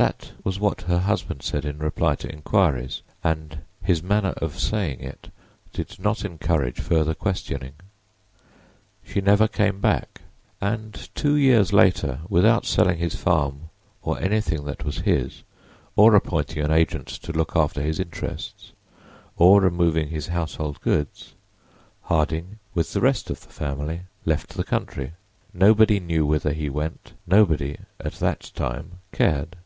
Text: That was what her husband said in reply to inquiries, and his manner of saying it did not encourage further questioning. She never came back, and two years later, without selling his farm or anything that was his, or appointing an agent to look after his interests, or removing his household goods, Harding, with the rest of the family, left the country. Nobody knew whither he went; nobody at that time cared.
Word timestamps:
That 0.00 0.32
was 0.44 0.60
what 0.60 0.82
her 0.82 0.98
husband 0.98 1.40
said 1.42 1.64
in 1.64 1.78
reply 1.78 2.16
to 2.16 2.30
inquiries, 2.30 3.00
and 3.24 3.60
his 3.82 4.02
manner 4.02 4.34
of 4.36 4.58
saying 4.58 5.00
it 5.00 5.30
did 5.72 5.98
not 5.98 6.22
encourage 6.22 6.78
further 6.78 7.14
questioning. 7.14 7.72
She 9.02 9.22
never 9.22 9.48
came 9.48 9.80
back, 9.80 10.20
and 10.60 11.08
two 11.14 11.34
years 11.36 11.72
later, 11.72 12.20
without 12.28 12.66
selling 12.66 12.98
his 12.98 13.14
farm 13.14 13.70
or 14.02 14.20
anything 14.20 14.64
that 14.66 14.84
was 14.84 14.98
his, 14.98 15.44
or 15.96 16.14
appointing 16.14 16.62
an 16.62 16.72
agent 16.72 17.06
to 17.08 17.32
look 17.32 17.56
after 17.56 17.80
his 17.80 17.98
interests, 17.98 18.72
or 19.38 19.62
removing 19.62 20.10
his 20.10 20.26
household 20.26 20.78
goods, 20.82 21.32
Harding, 22.02 22.58
with 22.74 22.92
the 22.92 23.00
rest 23.00 23.30
of 23.30 23.40
the 23.40 23.48
family, 23.48 24.02
left 24.26 24.58
the 24.58 24.62
country. 24.64 25.14
Nobody 25.54 26.00
knew 26.00 26.26
whither 26.26 26.52
he 26.52 26.68
went; 26.68 27.14
nobody 27.26 27.78
at 27.98 28.12
that 28.16 28.50
time 28.54 28.98
cared. 29.10 29.56